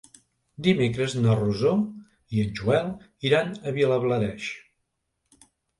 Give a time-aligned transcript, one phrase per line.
[0.67, 1.75] Dimecres na Rosó
[2.39, 2.91] i en Joel
[3.31, 4.53] iran a Vilablareix.